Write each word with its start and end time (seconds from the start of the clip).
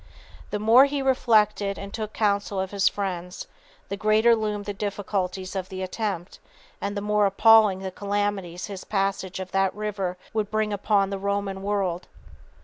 The 0.49 0.57
more 0.57 0.85
he 0.85 1.03
reflected 1.03 1.77
and 1.77 1.93
took 1.93 2.11
counsel 2.11 2.59
of 2.59 2.71
his 2.71 2.89
friends, 2.89 3.45
the 3.87 3.95
greater 3.95 4.35
loomed 4.35 4.65
the 4.65 4.73
difficulties 4.73 5.55
of 5.55 5.69
the 5.69 5.83
attempt 5.83 6.39
and 6.81 6.97
the 6.97 7.01
more 7.01 7.27
appalling 7.27 7.81
the 7.81 7.91
calamities 7.91 8.65
his 8.65 8.83
passage 8.83 9.39
of 9.39 9.51
that 9.51 9.75
river 9.75 10.17
would 10.33 10.49
bring 10.49 10.73
upon 10.73 11.11
the 11.11 11.19
Roman 11.19 11.61
world. 11.61 12.07